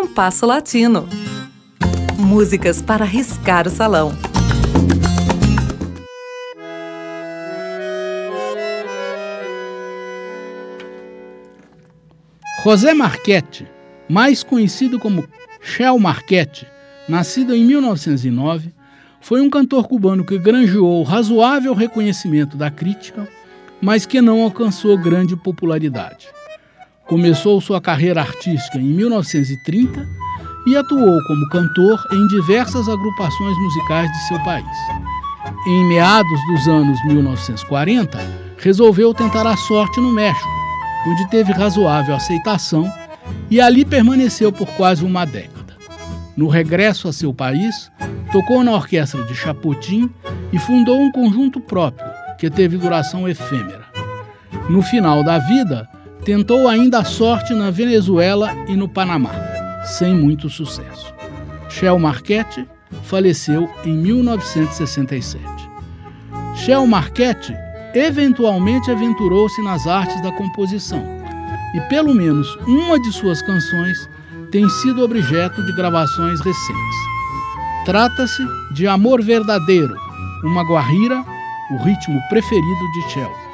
[0.00, 1.08] Compasso Latino.
[2.16, 4.12] Músicas para riscar o salão.
[12.62, 13.66] José Marchetti,
[14.08, 15.26] mais conhecido como
[15.60, 16.64] Shell Marchetti,
[17.08, 18.72] nascido em 1909,
[19.20, 23.28] foi um cantor cubano que granjeou razoável reconhecimento da crítica,
[23.82, 26.37] mas que não alcançou grande popularidade.
[27.08, 30.06] Começou sua carreira artística em 1930
[30.66, 34.66] e atuou como cantor em diversas agrupações musicais de seu país.
[35.66, 38.18] Em meados dos anos 1940,
[38.58, 40.46] resolveu tentar a sorte no México,
[41.06, 42.92] onde teve razoável aceitação
[43.50, 45.78] e ali permaneceu por quase uma década.
[46.36, 47.90] No regresso a seu país,
[48.30, 50.10] tocou na orquestra de Chapotin
[50.52, 52.06] e fundou um conjunto próprio,
[52.38, 53.86] que teve duração efêmera.
[54.68, 55.88] No final da vida,
[56.28, 59.30] tentou ainda a sorte na Venezuela e no Panamá,
[59.82, 61.14] sem muito sucesso.
[61.70, 62.68] Shell Marchetti
[63.04, 65.42] faleceu em 1967.
[66.54, 67.56] Shell Marchetti
[67.94, 71.02] eventualmente aventurou-se nas artes da composição
[71.74, 73.96] e pelo menos uma de suas canções
[74.52, 76.96] tem sido objeto de gravações recentes.
[77.86, 78.42] Trata-se
[78.74, 79.96] de Amor Verdadeiro,
[80.44, 81.24] uma guarrira,
[81.70, 83.47] o ritmo preferido de Shell.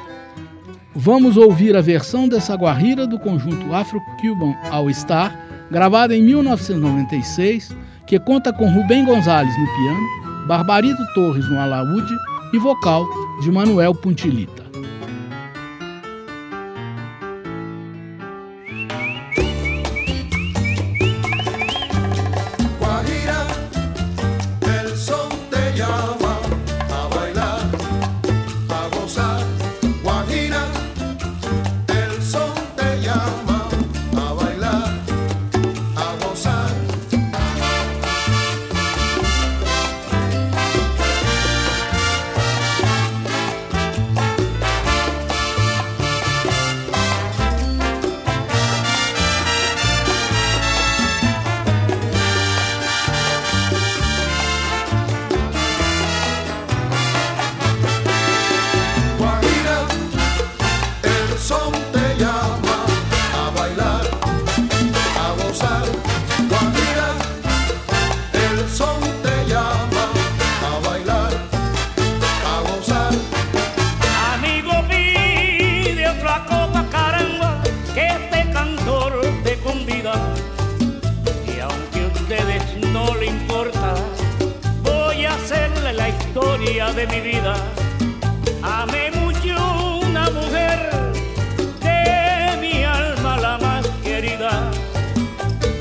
[0.97, 5.37] Vamos ouvir a versão dessa guarrira do conjunto Afro-Cuban All Star,
[5.69, 7.75] gravada em 1996,
[8.07, 12.13] que conta com Rubem Gonzalez no piano, Barbarito Torres no alaúde
[12.53, 13.05] e vocal
[13.41, 14.64] de Manuel Puntilita.
[87.07, 87.55] Mi vida.
[88.63, 90.89] Amé mucho una mujer
[91.81, 94.71] de mi alma la más querida.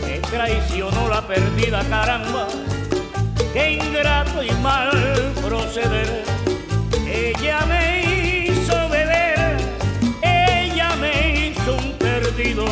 [0.03, 2.47] Me traicionó la perdida caramba,
[3.53, 4.91] qué ingrato y mal
[5.47, 6.25] proceder.
[7.07, 9.57] Ella me hizo beber,
[10.23, 12.65] ella me hizo un perdido.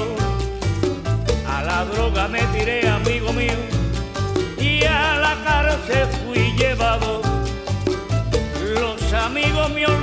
[1.47, 2.89] A la droga me tiré,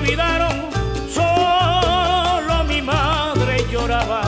[0.10, 0.70] olvidaron,
[1.14, 4.22] solo mi madre lloraba.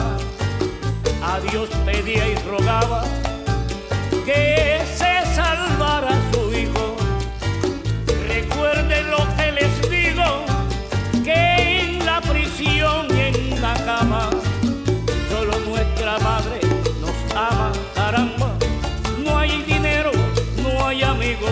[1.24, 3.02] A Dios pedía y rogaba
[4.24, 6.96] que se salvara su hijo.
[8.28, 10.44] Recuerden lo que les digo,
[11.24, 14.30] que en la prisión y en la cama,
[15.30, 16.60] solo nuestra madre
[17.00, 18.54] nos ama, caramba.
[19.24, 20.12] No hay dinero,
[20.62, 21.50] no hay amigos,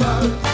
[0.00, 0.51] outside.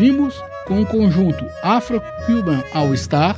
[0.00, 0.34] ouvimos
[0.66, 3.36] com o conjunto Afro-Cuban All Star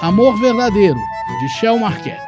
[0.00, 0.98] Amor Verdadeiro,
[1.40, 2.27] de Shell Marquette.